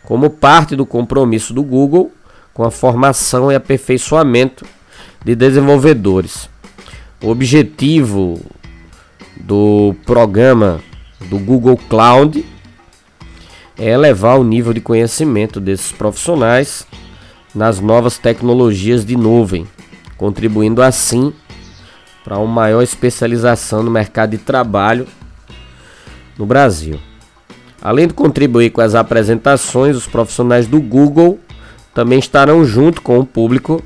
como 0.03 0.31
parte 0.31 0.75
do 0.75 0.87
compromisso 0.87 1.53
do 1.53 1.63
Google 1.63 2.11
com 2.55 2.65
a 2.65 2.71
formação 2.71 3.53
e 3.53 3.55
aperfeiçoamento 3.55 4.65
de 5.27 5.35
desenvolvedores. 5.35 6.49
O 7.21 7.31
objetivo 7.31 8.41
do 9.37 9.93
programa 10.07 10.81
do 11.29 11.37
Google 11.37 11.77
Cloud 11.77 12.47
é 13.77 13.91
elevar 13.91 14.39
o 14.39 14.45
nível 14.45 14.73
de 14.73 14.81
conhecimento 14.81 15.59
desses 15.59 15.91
profissionais 15.91 16.87
nas 17.53 17.81
novas 17.81 18.19
tecnologias 18.19 19.05
de 19.05 19.17
nuvem 19.17 19.67
contribuindo 20.17 20.81
assim 20.81 21.33
para 22.23 22.39
uma 22.39 22.47
maior 22.47 22.83
especialização 22.83 23.83
no 23.83 23.91
mercado 23.91 24.31
de 24.31 24.39
trabalho 24.39 25.09
no 26.39 26.47
Brasil. 26.47 27.01
Além 27.83 28.07
de 28.07 28.15
contribuir 28.15 28.71
com 28.71 28.81
as 28.81 28.95
apresentações, 28.95 29.97
os 29.97 30.07
profissionais 30.07 30.69
do 30.69 30.81
Google 30.81 31.41
também 31.93 32.21
estarão 32.21 32.65
junto 32.65 33.03
com 33.03 33.19
o 33.19 33.27
público 33.27 33.83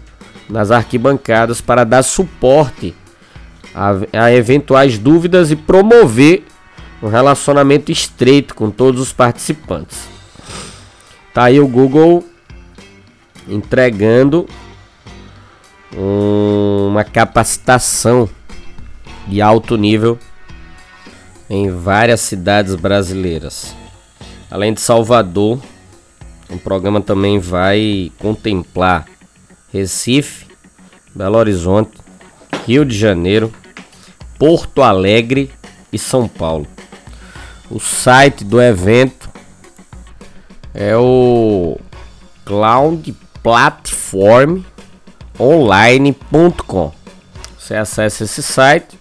nas 0.51 0.71
arquibancadas 0.71 1.61
para 1.61 1.85
dar 1.85 2.03
suporte 2.03 2.95
a, 3.75 4.25
a 4.25 4.33
eventuais 4.33 4.99
dúvidas 4.99 5.51
e 5.51 5.57
promover 5.57 6.45
um 7.03 7.09
relacionamento 7.09 7.91
estreito 7.91 8.55
com 8.55 8.71
todos 8.71 9.01
os 9.01 9.13
participantes. 9.13 10.09
Tá 11.33 11.45
aí 11.45 11.61
o 11.61 11.69
Google 11.69 12.25
entregando 13.49 14.47
uma 15.97 17.05
capacitação 17.05 18.29
de 19.27 19.41
alto 19.41 19.77
nível 19.77 20.19
em 21.49 21.71
várias 21.71 22.21
cidades 22.21 22.75
brasileiras. 22.75 23.75
Além 24.51 24.75
de 24.75 24.81
Salvador, 24.81 25.61
o 26.49 26.59
programa 26.59 27.01
também 27.01 27.39
vai 27.39 28.13
contemplar 28.19 29.07
Recife, 29.73 30.47
Belo 31.15 31.39
Horizonte, 31.39 31.93
Rio 32.67 32.85
de 32.85 32.97
Janeiro, 32.97 33.53
Porto 34.39 34.83
Alegre 34.83 35.51
e 35.93 35.99
São 35.99 36.27
Paulo. 36.27 36.67
O 37.71 37.79
site 37.79 38.45
do 38.45 38.61
evento 38.61 39.31
é 40.75 40.97
o 40.97 41.79
Cloud 42.45 43.15
Platform 43.43 44.63
online.com. 45.39 46.93
Você 47.59 47.75
acessa 47.77 48.25
esse 48.25 48.43
site, 48.43 48.99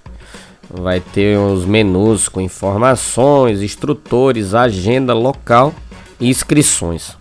vai 0.70 1.00
ter 1.00 1.38
os 1.38 1.66
menus 1.66 2.30
com 2.30 2.40
informações, 2.40 3.62
instrutores, 3.62 4.54
agenda 4.54 5.14
local 5.14 5.74
e 6.20 6.30
inscrições. 6.30 7.18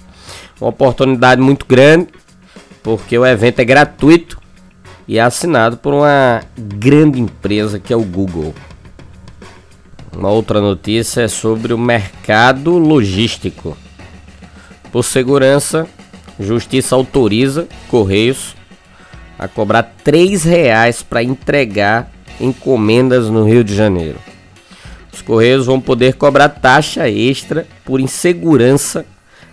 Uma 0.60 0.70
oportunidade 0.70 1.40
muito 1.40 1.64
grande, 1.64 2.08
porque 2.82 3.16
o 3.18 3.26
evento 3.26 3.60
é 3.60 3.64
gratuito 3.64 4.38
e 5.06 5.18
é 5.18 5.22
assinado 5.22 5.76
por 5.76 5.94
uma 5.94 6.42
grande 6.56 7.20
empresa 7.20 7.78
que 7.78 7.92
é 7.92 7.96
o 7.96 8.02
Google. 8.02 8.54
Uma 10.14 10.30
outra 10.30 10.60
notícia 10.60 11.22
é 11.22 11.28
sobre 11.28 11.72
o 11.72 11.78
mercado 11.78 12.76
logístico. 12.76 13.76
Por 14.90 15.04
segurança, 15.04 15.86
Justiça 16.38 16.94
autoriza 16.94 17.66
Correios 17.88 18.56
a 19.38 19.46
cobrar 19.46 19.82
três 20.04 20.44
reais 20.44 21.02
para 21.02 21.22
entregar 21.22 22.10
encomendas 22.40 23.28
no 23.28 23.44
Rio 23.44 23.62
de 23.62 23.74
Janeiro. 23.74 24.18
Os 25.12 25.22
Correios 25.22 25.66
vão 25.66 25.80
poder 25.80 26.14
cobrar 26.14 26.48
taxa 26.48 27.08
extra 27.08 27.66
por 27.84 28.00
insegurança 28.00 29.06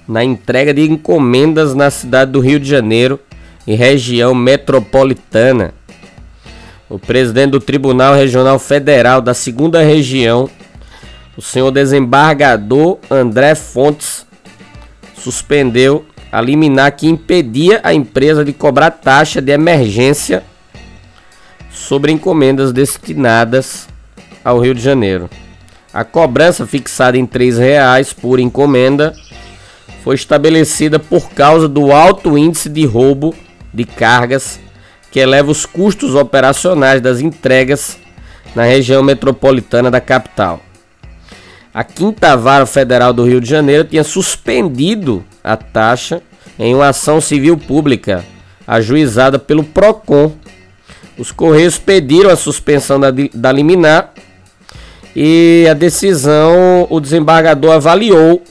na 0.08 0.24
entrega 0.24 0.74
de 0.74 0.82
encomendas 0.90 1.74
na 1.74 1.90
cidade 1.90 2.32
do 2.32 2.40
Rio 2.40 2.60
de 2.60 2.70
Janeiro 2.70 3.20
e 3.66 3.76
região 3.76 4.36
metropolitana. 4.36 5.74
O 6.90 7.00
presidente 7.00 7.52
do 7.52 7.60
Tribunal 7.60 8.14
Regional 8.14 8.60
Federal 8.60 9.22
da 9.22 9.34
Segunda 9.34 9.82
Região, 9.82 10.50
o 11.36 11.42
senhor 11.42 11.72
desembargador 11.72 13.00
André 13.10 13.56
Fontes, 13.56 14.26
suspendeu 15.18 16.06
a 16.32 16.40
liminar 16.40 16.92
que 16.92 17.08
impedia 17.08 17.80
a 17.84 17.94
empresa 17.94 18.46
de 18.46 18.54
cobrar 18.54 18.92
taxa 18.92 19.42
de 19.42 19.52
emergência 19.52 20.44
sobre 21.72 22.12
encomendas 22.12 22.72
destinadas 22.72 23.88
ao 24.44 24.60
Rio 24.60 24.76
de 24.76 24.82
Janeiro. 24.82 25.30
A 25.92 26.04
cobrança 26.04 26.68
fixada 26.68 27.18
em 27.18 27.24
R$ 27.24 27.52
reais 27.58 28.14
por 28.14 28.40
encomenda 28.40 29.16
foi 30.06 30.14
estabelecida 30.14 31.00
por 31.00 31.32
causa 31.32 31.68
do 31.68 31.92
alto 31.92 32.38
índice 32.38 32.70
de 32.70 32.86
roubo 32.86 33.34
de 33.74 33.86
cargas 33.86 34.60
que 35.10 35.20
eleva 35.20 35.50
os 35.50 35.66
custos 35.66 36.14
operacionais 36.14 37.02
das 37.02 37.22
entregas 37.22 37.98
na 38.54 38.62
região 38.62 39.02
metropolitana 39.02 39.90
da 39.90 40.00
capital. 40.00 40.62
A 41.74 41.84
Quinta 41.84 42.38
Vara 42.38 42.68
Federal 42.68 43.12
do 43.14 43.24
Rio 43.24 43.42
de 43.42 43.50
Janeiro 43.50 43.84
tinha 43.84 44.04
suspendido 44.04 45.26
a 45.44 45.58
taxa 45.58 46.22
em 46.60 46.76
uma 46.76 46.90
ação 46.90 47.20
civil 47.20 47.58
pública 47.58 48.24
ajuizada 48.68 49.40
pelo 49.40 49.64
PROCON. 49.64 50.34
Os 51.18 51.32
Correios 51.32 51.80
pediram 51.80 52.30
a 52.30 52.36
suspensão 52.36 53.00
da, 53.00 53.08
da 53.34 53.52
liminar 53.52 54.14
e 55.16 55.66
a 55.68 55.74
decisão, 55.74 56.86
o 56.92 57.00
desembargador 57.00 57.72
avaliou 57.72 58.44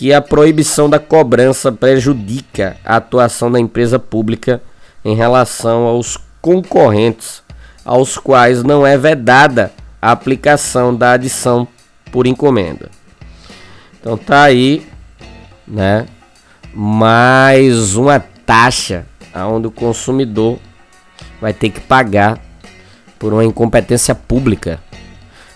que 0.00 0.14
a 0.14 0.22
proibição 0.22 0.88
da 0.88 0.98
cobrança 0.98 1.70
prejudica 1.70 2.78
a 2.82 2.96
atuação 2.96 3.52
da 3.52 3.60
empresa 3.60 3.98
pública 3.98 4.62
em 5.04 5.14
relação 5.14 5.82
aos 5.82 6.16
concorrentes, 6.40 7.42
aos 7.84 8.16
quais 8.16 8.62
não 8.62 8.86
é 8.86 8.96
vedada 8.96 9.70
a 10.00 10.10
aplicação 10.10 10.96
da 10.96 11.12
adição 11.12 11.68
por 12.10 12.26
encomenda. 12.26 12.90
Então 14.00 14.16
tá 14.16 14.44
aí, 14.44 14.88
né? 15.68 16.06
Mais 16.72 17.94
uma 17.94 18.20
taxa 18.46 19.04
onde 19.34 19.66
o 19.66 19.70
consumidor 19.70 20.58
vai 21.42 21.52
ter 21.52 21.68
que 21.68 21.80
pagar 21.80 22.38
por 23.18 23.34
uma 23.34 23.44
incompetência 23.44 24.14
pública. 24.14 24.80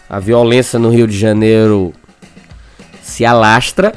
A 0.07 0.19
violência 0.19 0.79
no 0.79 0.91
Rio 0.91 1.07
de 1.07 1.19
Janeiro 1.19 1.95
se 3.01 3.25
alastra 3.25 3.95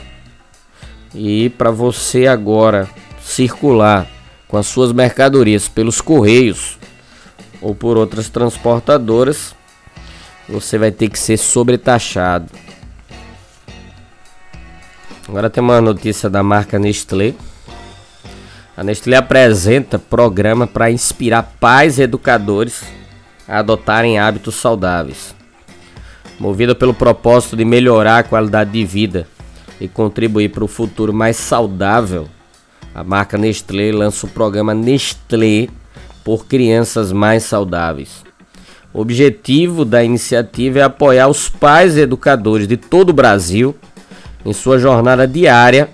e 1.14 1.50
para 1.50 1.72
você 1.72 2.28
agora 2.28 2.90
circular 3.22 4.08
com 4.48 4.58
as 4.58 4.68
suas 4.68 4.92
mercadorias 4.92 5.68
pelos 5.68 6.02
correios 6.02 6.78
ou 7.62 7.76
por 7.76 7.98
outras 7.98 8.30
transportadoras, 8.30 9.56
você 10.48 10.78
vai 10.78 10.92
ter 10.92 11.10
que 11.10 11.20
ser 11.20 11.38
sobretaxado. 11.38 12.52
Agora 15.28 15.50
tem 15.50 15.62
uma 15.62 15.82
notícia 15.82 16.30
da 16.30 16.42
marca 16.42 16.80
Nestlé. 16.80 17.34
A 18.78 18.84
Nestlé 18.84 19.18
apresenta 19.18 20.00
programa 20.00 20.66
para 20.66 20.90
inspirar 20.90 21.56
pais 21.60 21.98
e 21.98 22.04
educadores 22.04 22.84
a 23.48 23.60
adotarem 23.60 24.20
hábitos 24.20 24.56
saudáveis. 24.56 25.36
Movida 26.40 26.76
pelo 26.76 26.94
propósito 26.94 27.58
de 27.58 27.66
melhorar 27.66 28.20
a 28.20 28.24
qualidade 28.24 28.72
de 28.72 28.86
vida 28.86 29.28
e 29.80 29.88
contribuir 29.88 30.50
para 30.50 30.64
o 30.64 30.68
futuro 30.68 31.14
mais 31.14 31.38
saudável, 31.38 32.28
a 32.94 33.04
marca 33.04 33.38
Nestlé 33.38 33.92
lança 33.92 34.26
o 34.26 34.30
programa 34.30 34.74
Nestlé 34.74 35.68
por 36.24 36.48
Crianças 36.48 37.12
Mais 37.12 37.44
Saudáveis. 37.44 38.24
O 38.94 39.02
objetivo 39.02 39.86
da 39.86 40.04
iniciativa 40.04 40.80
é 40.80 40.82
apoiar 40.82 41.28
os 41.28 41.48
pais 41.48 41.96
e 41.96 42.02
educadores 42.02 42.68
de 42.68 42.76
todo 42.76 43.12
o 43.12 43.14
Brasil 43.14 43.76
em 44.44 44.54
sua 44.54 44.80
jornada 44.80 45.28
diária 45.28 45.90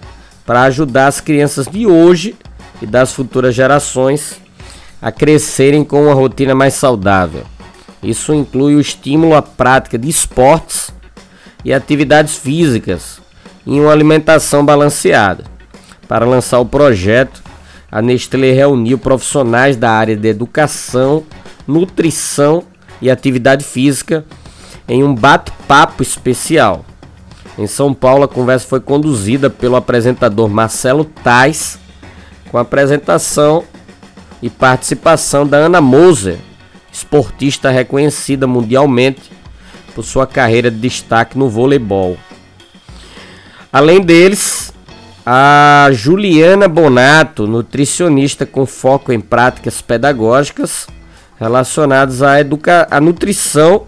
para 0.46 0.62
ajudar 0.64 1.08
as 1.08 1.20
crianças 1.20 1.68
de 1.68 1.86
hoje 1.86 2.36
e 2.82 2.86
das 2.86 3.14
futuras 3.14 3.54
gerações 3.54 4.40
a 5.02 5.12
crescerem 5.12 5.84
com 5.84 6.04
uma 6.04 6.14
rotina 6.14 6.56
mais 6.56 6.76
saudável. 6.76 7.44
Isso 8.02 8.34
inclui 8.34 8.76
o 8.76 8.80
estímulo 8.80 9.36
à 9.36 9.42
prática 9.42 9.98
de 9.98 10.08
esportes 10.08 10.94
e 11.66 11.74
atividades 11.74 12.38
físicas 12.38 13.23
e 13.66 13.80
uma 13.80 13.92
alimentação 13.92 14.66
balanceada. 14.66 15.44
Para 16.08 16.26
lançar 16.26 16.60
o 16.60 16.66
projeto, 16.66 17.42
a 17.92 18.02
Nestlé 18.02 18.52
reuniu 18.52 18.98
profissionais 18.98 19.78
da 19.78 19.92
área 19.92 20.16
de 20.16 20.28
educação, 20.28 21.24
nutrição 21.68 22.64
e 23.02 23.10
atividade 23.10 23.64
física 23.64 24.26
em 24.88 25.04
um 25.04 25.14
bate-papo 25.14 26.04
especial. 26.04 26.86
Em 27.58 27.68
São 27.68 27.94
Paulo, 27.94 28.24
a 28.24 28.28
conversa 28.28 28.68
foi 28.68 28.80
conduzida 28.80 29.50
pelo 29.50 29.76
apresentador 29.76 30.50
Marcelo 30.50 31.06
Tais, 31.06 31.80
com 32.50 32.58
apresentação 32.58 33.64
e 34.42 34.50
participação 34.50 35.46
da 35.48 35.58
Ana 35.58 35.80
Moser, 35.80 36.38
esportista 36.92 37.70
reconhecida 37.70 38.46
mundialmente 38.46 39.32
por 39.94 40.04
sua 40.04 40.26
carreira 40.26 40.70
de 40.72 40.78
destaque 40.78 41.38
no 41.38 41.48
voleibol. 41.48 42.18
Além 43.74 44.02
deles, 44.02 44.72
a 45.26 45.90
Juliana 45.92 46.68
Bonato, 46.68 47.48
nutricionista 47.48 48.46
com 48.46 48.68
foco 48.68 49.12
em 49.12 49.20
práticas 49.20 49.82
pedagógicas 49.82 50.86
relacionadas 51.40 52.22
à, 52.22 52.40
educa 52.40 52.88
à 52.92 53.02
nutrição 53.02 53.88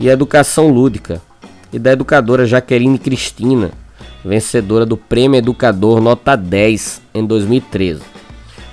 e 0.00 0.08
educação 0.08 0.68
lúdica, 0.68 1.22
e 1.72 1.78
da 1.78 1.92
educadora 1.92 2.44
Jaqueline 2.44 2.98
Cristina, 2.98 3.70
vencedora 4.24 4.84
do 4.84 4.96
Prêmio 4.96 5.38
Educador 5.38 6.00
Nota 6.00 6.36
10 6.36 7.00
em 7.14 7.24
2013. 7.24 8.02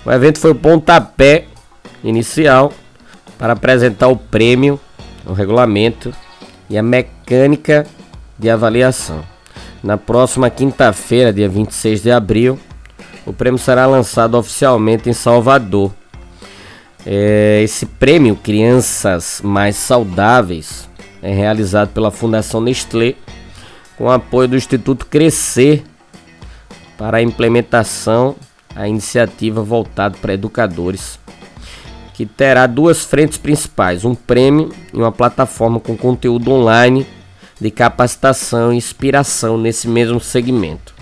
O 0.04 0.12
evento 0.12 0.40
foi 0.40 0.50
o 0.50 0.56
pontapé 0.56 1.46
inicial 2.04 2.74
para 3.38 3.54
apresentar 3.54 4.08
o 4.08 4.18
prêmio, 4.18 4.80
o 5.24 5.34
regulamento 5.34 6.12
e 6.68 6.80
a 6.80 6.82
mecânica 6.82 7.86
de 8.40 8.50
avaliação. 8.50 9.31
Na 9.84 9.98
próxima 9.98 10.50
quinta-feira, 10.50 11.34
dia 11.34 11.50
26 11.50 12.04
de 12.04 12.12
abril, 12.12 12.60
o 13.26 13.34
prêmio 13.34 13.58
será 13.58 13.88
lançado 13.88 14.38
oficialmente 14.38 15.10
em 15.10 15.14
Salvador. 15.14 15.92
É, 17.06 17.62
esse 17.64 17.86
prêmio 17.86 18.36
Crianças 18.36 19.42
Mais 19.44 19.76
Saudáveis 19.76 20.88
é 21.22 21.34
realizado 21.34 21.90
pela 21.90 22.12
Fundação 22.12 22.62
Nestlé 22.62 23.16
com 23.98 24.10
apoio 24.10 24.50
do 24.50 24.56
Instituto 24.56 25.08
Crescer 25.08 25.84
para 26.98 27.18
a 27.18 27.22
implementação 27.22 28.36
a 28.76 28.88
iniciativa 28.88 29.64
voltada 29.64 30.16
para 30.22 30.34
educadores 30.34 31.20
que 32.14 32.26
terá 32.26 32.68
duas 32.68 33.04
frentes 33.04 33.40
principais, 33.40 34.06
um 34.06 34.14
prêmio 34.14 34.72
e 34.94 34.98
uma 34.98 35.12
plataforma 35.12 35.80
com 35.80 35.98
conteúdo 35.98 36.52
online 36.52 37.08
de 37.62 37.70
capacitação 37.70 38.74
e 38.74 38.78
inspiração 38.78 39.56
nesse 39.56 39.88
mesmo 39.88 40.20
segmento. 40.20 40.96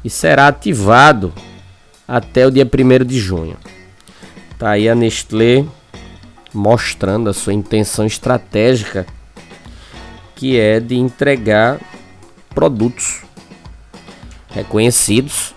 e 0.03 0.09
será 0.09 0.47
ativado 0.47 1.31
até 2.07 2.47
o 2.47 2.51
dia 2.51 2.65
1 2.65 2.69
de 3.05 3.19
junho. 3.19 3.57
Tá 4.57 4.71
aí 4.71 4.89
a 4.89 4.95
Nestlé 4.95 5.63
mostrando 6.51 7.29
a 7.29 7.33
sua 7.33 7.53
intenção 7.53 8.07
estratégica 8.07 9.05
que 10.35 10.59
é 10.59 10.79
de 10.79 10.95
entregar 10.95 11.79
produtos 12.49 13.26
reconhecidos 14.49 15.53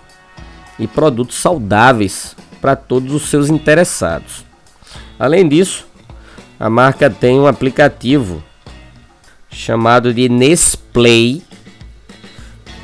e 0.77 0.87
produtos 0.87 1.37
saudáveis 1.37 2.35
para 2.59 2.75
todos 2.75 3.13
os 3.13 3.29
seus 3.29 3.49
interessados. 3.49 4.45
Além 5.19 5.47
disso, 5.47 5.87
a 6.59 6.69
marca 6.69 7.09
tem 7.09 7.39
um 7.39 7.47
aplicativo 7.47 8.43
chamado 9.49 10.13
de 10.13 10.29
Nesplay, 10.29 11.43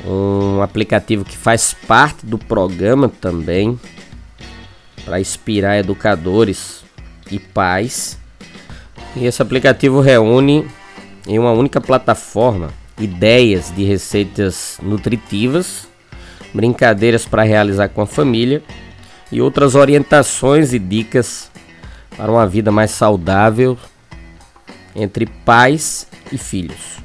um 0.06 0.62
aplicativo 0.62 1.24
que 1.24 1.36
faz 1.36 1.74
parte 1.86 2.24
do 2.24 2.38
programa 2.38 3.08
também 3.08 3.78
para 5.04 5.20
inspirar 5.20 5.78
educadores 5.78 6.84
e 7.30 7.38
pais. 7.38 8.18
E 9.16 9.26
esse 9.26 9.42
aplicativo 9.42 10.00
reúne 10.00 10.68
em 11.26 11.38
uma 11.38 11.52
única 11.52 11.80
plataforma 11.80 12.70
ideias 12.98 13.72
de 13.74 13.84
receitas 13.84 14.78
nutritivas 14.82 15.87
brincadeiras 16.52 17.26
para 17.26 17.42
realizar 17.42 17.88
com 17.88 18.02
a 18.02 18.06
família 18.06 18.62
e 19.30 19.40
outras 19.40 19.74
orientações 19.74 20.72
e 20.72 20.78
dicas 20.78 21.50
para 22.16 22.30
uma 22.30 22.46
vida 22.46 22.72
mais 22.72 22.90
saudável 22.90 23.78
entre 24.94 25.26
pais 25.26 26.06
e 26.32 26.38
filhos. 26.38 26.98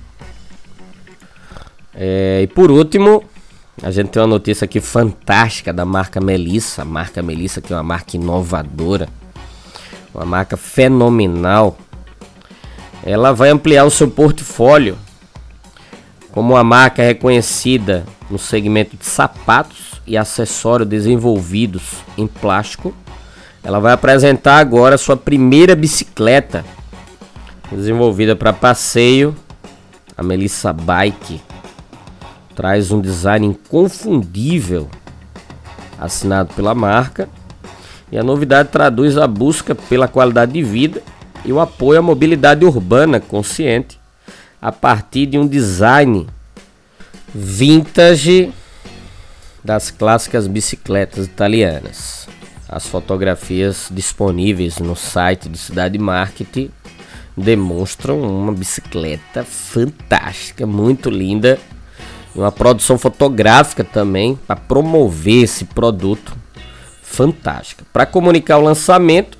É, 1.93 2.41
e 2.43 2.47
por 2.47 2.71
último, 2.71 3.23
a 3.81 3.91
gente 3.91 4.09
tem 4.09 4.21
uma 4.21 4.27
notícia 4.27 4.65
aqui 4.65 4.79
fantástica 4.79 5.71
da 5.71 5.85
marca 5.85 6.19
Melissa, 6.19 6.81
a 6.81 6.85
marca 6.85 7.21
Melissa 7.21 7.61
que 7.61 7.71
é 7.71 7.75
uma 7.75 7.83
marca 7.83 8.15
inovadora, 8.15 9.07
uma 10.13 10.25
marca 10.25 10.57
fenomenal. 10.57 11.77
Ela 13.05 13.33
vai 13.33 13.49
ampliar 13.49 13.83
o 13.83 13.91
seu 13.91 14.09
portfólio 14.09 14.97
como 16.33 16.55
uma 16.55 16.63
marca 16.63 17.03
reconhecida 17.03 18.03
no 18.29 18.39
segmento 18.39 18.97
de 18.97 19.05
sapatos 19.05 20.01
e 20.05 20.17
acessórios 20.17 20.89
desenvolvidos 20.89 21.83
em 22.17 22.25
plástico, 22.25 22.93
ela 23.63 23.79
vai 23.79 23.93
apresentar 23.93 24.57
agora 24.57 24.97
sua 24.97 25.15
primeira 25.15 25.75
bicicleta 25.75 26.65
desenvolvida 27.71 28.35
para 28.35 28.51
passeio, 28.51 29.35
a 30.17 30.23
Melissa 30.23 30.73
Bike. 30.73 31.39
Traz 32.55 32.91
um 32.91 32.99
design 32.99 33.47
inconfundível 33.47 34.89
assinado 35.99 36.53
pela 36.55 36.75
marca 36.75 37.29
e 38.11 38.17
a 38.17 38.23
novidade 38.23 38.69
traduz 38.69 39.17
a 39.17 39.27
busca 39.27 39.73
pela 39.73 40.07
qualidade 40.07 40.53
de 40.53 40.63
vida 40.63 41.01
e 41.45 41.53
o 41.53 41.59
apoio 41.59 41.99
à 41.99 42.01
mobilidade 42.01 42.65
urbana 42.65 43.19
consciente 43.19 44.02
a 44.63 44.71
partir 44.71 45.25
de 45.25 45.37
um 45.37 45.45
design 45.45 46.25
vintage 47.35 48.49
das 49.61 49.91
clássicas 49.91 50.47
bicicletas 50.47 51.25
italianas. 51.25 52.29
As 52.69 52.87
fotografias 52.87 53.89
disponíveis 53.91 54.77
no 54.77 54.95
site 54.95 55.49
do 55.49 55.57
Cidade 55.57 55.99
Marketing 55.99 56.71
demonstram 57.35 58.21
uma 58.21 58.53
bicicleta 58.53 59.43
fantástica, 59.43 60.65
muito 60.65 61.09
linda, 61.09 61.59
uma 62.33 62.49
produção 62.49 62.97
fotográfica 62.97 63.83
também 63.83 64.39
para 64.47 64.55
promover 64.55 65.43
esse 65.43 65.65
produto 65.65 66.37
fantástica. 67.01 67.83
Para 67.91 68.05
comunicar 68.05 68.59
o 68.59 68.63
lançamento, 68.63 69.37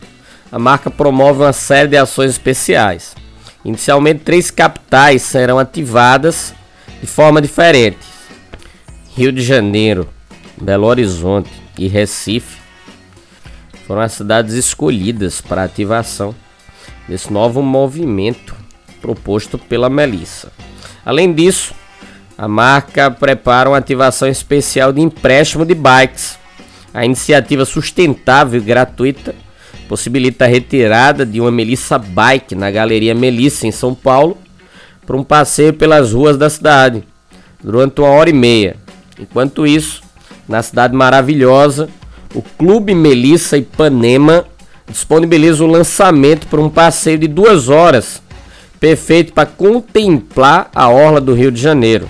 a 0.52 0.60
marca 0.60 0.92
promove 0.92 1.44
uma 1.44 1.54
série 1.54 1.88
de 1.88 1.96
ações 1.96 2.32
especiais. 2.32 3.23
Inicialmente, 3.64 4.22
três 4.22 4.52
capitais 4.52 5.22
serão 5.22 5.58
ativadas 5.58 6.54
de 7.00 7.08
forma 7.08 7.42
diferente. 7.42 8.00
Rio 9.16 9.32
de 9.32 9.42
Janeiro, 9.42 10.10
Belo 10.60 10.88
Horizonte 10.88 11.52
e 11.78 11.88
Recife 11.88 12.62
foram 13.88 14.02
as 14.02 14.14
cidades 14.14 14.54
escolhidas 14.54 15.42
para 15.42 15.62
a 15.62 15.66
ativação 15.66 16.34
desse 17.08 17.32
novo 17.32 17.62
movimento 17.62 18.56
proposto 19.02 19.58
pela 19.58 19.90
Melissa. 19.90 20.52
Além 21.06 21.34
disso, 21.34 21.74
a 22.38 22.48
marca 22.48 23.12
prepara 23.12 23.70
uma 23.70 23.78
ativação 23.78 24.28
especial 24.28 24.92
de 24.92 25.02
empréstimo 25.02 25.66
de 25.66 25.76
bikes. 25.76 26.40
A 26.94 27.06
iniciativa 27.06 27.66
sustentável 27.66 28.62
e 28.62 28.64
gratuita 28.64 29.36
possibilita 29.84 30.46
a 30.46 30.48
retirada 30.48 31.26
de 31.26 31.40
uma 31.40 31.52
Melissa 31.52 31.98
Bike 31.98 32.56
na 32.56 32.72
Galeria 32.72 33.14
Melissa, 33.14 33.68
em 33.68 33.72
São 33.72 33.94
Paulo, 33.94 34.38
para 35.06 35.18
um 35.18 35.24
passeio 35.24 35.74
pelas 35.74 36.14
ruas 36.14 36.38
da 36.38 36.50
cidade, 36.50 37.04
durante 37.62 38.02
uma 38.02 38.10
hora 38.10 38.30
e 38.30 38.34
meia. 38.34 38.76
Enquanto 39.20 39.68
isso, 39.68 40.02
na 40.48 40.62
cidade 40.64 40.96
maravilhosa, 40.96 41.90
o 42.34 42.42
Clube 42.42 42.96
Melissa 42.96 43.58
Ipanema 43.58 44.46
disponibiliza 44.88 45.64
o 45.64 45.68
lançamento 45.68 46.48
para 46.48 46.62
um 46.62 46.70
passeio 46.70 47.18
de 47.18 47.28
duas 47.28 47.70
horas, 47.70 48.22
perfeito 48.80 49.34
para 49.34 49.46
contemplar 49.46 50.70
a 50.74 50.90
orla 50.90 51.22
do 51.22 51.34
Rio 51.34 51.52
de 51.52 51.62
Janeiro. 51.62 52.10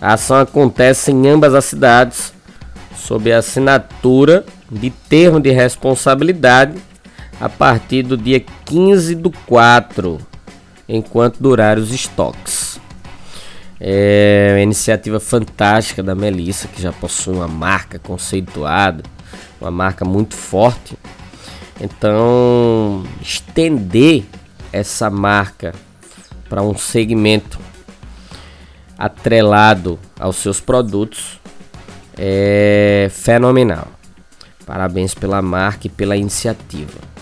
A 0.00 0.14
ação 0.14 0.36
acontece 0.36 1.10
em 1.10 1.28
ambas 1.28 1.54
as 1.54 1.64
cidades, 1.64 2.32
sob 2.96 3.32
a 3.32 3.38
assinatura 3.38 4.44
de 4.70 4.90
termo 4.90 5.40
de 5.40 5.50
responsabilidade 5.50 6.74
a 7.40 7.48
partir 7.48 8.02
do 8.02 8.16
dia 8.16 8.40
15 8.64 9.14
do 9.14 9.30
4 9.30 10.18
enquanto 10.88 11.42
durar 11.42 11.78
os 11.78 11.92
estoques. 11.92 12.80
É 13.80 14.52
uma 14.54 14.62
iniciativa 14.62 15.20
fantástica 15.20 16.02
da 16.02 16.14
Melissa, 16.14 16.68
que 16.68 16.80
já 16.80 16.92
possui 16.92 17.34
uma 17.34 17.48
marca 17.48 17.98
conceituada, 17.98 19.02
uma 19.60 19.70
marca 19.70 20.04
muito 20.04 20.34
forte. 20.34 20.96
Então, 21.80 23.04
estender 23.20 24.24
essa 24.72 25.10
marca 25.10 25.74
para 26.48 26.62
um 26.62 26.76
segmento 26.76 27.58
atrelado 28.96 29.98
aos 30.18 30.36
seus 30.36 30.60
produtos 30.60 31.40
é 32.16 33.08
fenomenal. 33.10 33.88
Parabéns 34.64 35.14
pela 35.14 35.42
marca 35.42 35.88
e 35.88 35.90
pela 35.90 36.16
iniciativa. 36.16 37.13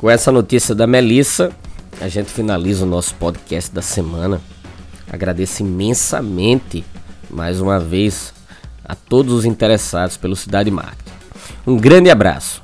Com 0.00 0.08
essa 0.08 0.32
notícia 0.32 0.74
da 0.74 0.86
Melissa, 0.86 1.52
a 2.00 2.08
gente 2.08 2.30
finaliza 2.30 2.86
o 2.86 2.88
nosso 2.88 3.14
podcast 3.16 3.70
da 3.70 3.82
semana. 3.82 4.40
Agradeço 5.12 5.60
imensamente 5.60 6.82
mais 7.28 7.60
uma 7.60 7.78
vez 7.78 8.32
a 8.82 8.94
todos 8.94 9.34
os 9.34 9.44
interessados 9.44 10.16
pelo 10.16 10.34
Cidade 10.34 10.70
Marketing. 10.70 11.12
Um 11.66 11.76
grande 11.76 12.08
abraço. 12.08 12.62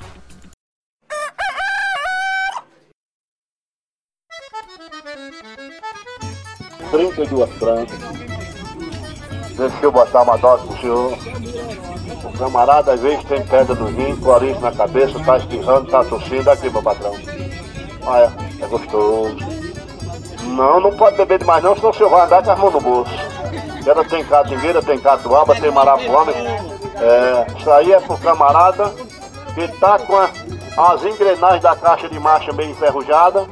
Trinta 6.89 7.23
e 7.23 7.27
duas 7.27 7.51
francas. 7.51 7.99
Deixa 9.55 9.77
eu 9.83 9.91
botar 9.91 10.23
uma 10.23 10.37
dose 10.37 10.65
pro 10.65 10.81
senhor. 10.81 11.66
O 12.27 12.37
camarada 12.37 12.91
às 12.93 12.99
vezes 12.99 13.23
tem 13.23 13.41
pedra 13.41 13.73
no 13.73 13.87
rim, 13.87 14.15
clorinho 14.17 14.59
na 14.59 14.71
cabeça, 14.71 15.17
tá 15.23 15.37
espirrando, 15.37 15.89
tá 15.89 16.03
tossindo. 16.03 16.49
Aqui, 16.51 16.69
meu 16.69 16.83
patrão. 16.83 17.13
Olha, 18.05 18.31
é 18.61 18.67
gostoso. 18.67 19.37
Não, 20.43 20.79
não 20.79 20.95
pode 20.95 21.15
beber 21.17 21.39
demais 21.39 21.63
não, 21.63 21.75
senão 21.75 21.89
o 21.89 21.93
senhor 21.93 22.09
vai 22.09 22.25
andar 22.25 22.43
com 22.43 22.51
as 22.51 22.59
mãos 22.59 22.73
no 22.73 22.81
bolso. 22.81 23.11
Ela 23.85 24.03
tem 24.03 24.23
catingueira, 24.25 24.81
tem 24.81 24.99
catuaba, 24.99 25.55
tem 25.55 25.71
marapuama. 25.71 26.31
É, 26.31 27.47
isso 27.57 27.71
aí 27.71 27.93
é 27.93 27.99
pro 27.99 28.17
camarada 28.17 28.93
que 29.55 29.67
tá 29.79 29.97
com 29.99 30.15
a, 30.15 30.29
as 30.93 31.03
engrenagens 31.05 31.63
da 31.63 31.75
caixa 31.75 32.09
de 32.09 32.19
marcha 32.19 32.51
bem 32.51 32.71
enferrujada. 32.71 33.45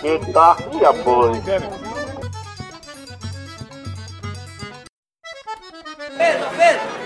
Que 0.00 0.32
tá, 0.32 0.56
e 0.72 0.84
apoio. 0.84 1.40
Pedro, 1.42 1.68
Pedro! 6.56 7.05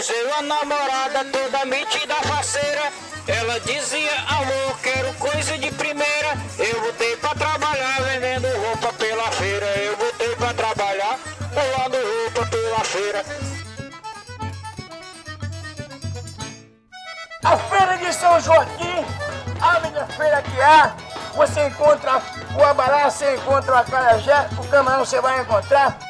Arranjei 0.00 0.24
uma 0.24 0.40
namorada 0.40 1.26
toda 1.26 1.66
metida 1.66 2.14
faceira. 2.22 2.90
Ela 3.28 3.60
dizia, 3.60 4.10
amor, 4.30 4.80
quero 4.82 5.12
coisa 5.18 5.58
de 5.58 5.70
primeira. 5.72 6.38
Eu 6.58 6.80
botei 6.80 7.18
pra 7.18 7.34
trabalhar 7.34 8.00
vendendo 8.04 8.48
roupa 8.62 8.94
pela 8.94 9.30
feira. 9.32 9.66
Eu 9.76 9.94
botei 9.98 10.34
pra 10.36 10.54
trabalhar 10.54 11.18
pulando 11.52 11.98
roupa 12.22 12.46
pela 12.46 12.80
feira. 12.80 13.24
A 17.44 17.56
feira 17.58 17.98
de 17.98 18.14
São 18.14 18.40
Joaquim, 18.40 19.04
a 19.60 19.80
melhor 19.80 20.08
feira 20.12 20.40
que 20.40 20.62
há. 20.62 20.96
Você 21.34 21.66
encontra 21.66 22.22
o 22.58 22.64
abará, 22.64 23.10
você 23.10 23.36
encontra 23.36 23.74
o 23.74 23.76
acarajé, 23.76 24.48
o 24.58 24.66
camarão 24.68 25.04
você 25.04 25.20
vai 25.20 25.42
encontrar. 25.42 26.09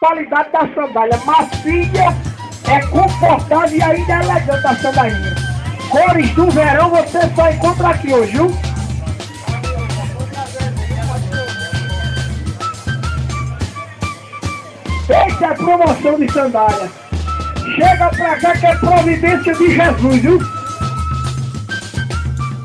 Qualidade 0.00 0.50
da 0.50 0.60
sandália 0.74 1.20
macia, 1.26 2.16
é 2.72 2.86
confortável 2.86 3.76
e 3.76 3.82
ainda 3.82 4.12
é 4.14 4.22
elegante 4.22 4.66
a 4.66 4.74
sandalinha. 4.76 5.34
Cores 5.90 6.30
do 6.30 6.50
verão 6.50 6.88
você 6.88 7.20
só 7.36 7.50
encontra 7.50 7.88
aqui 7.90 8.14
hoje, 8.14 8.32
viu? 8.32 8.50
Essa 15.10 15.44
é 15.44 15.54
promoção 15.54 16.18
de 16.18 16.32
sandália. 16.32 16.90
Chega 17.74 18.08
pra 18.08 18.40
cá 18.40 18.56
que 18.56 18.66
é 18.66 18.76
providência 18.76 19.54
de 19.54 19.74
Jesus, 19.74 20.22
viu? 20.22 20.59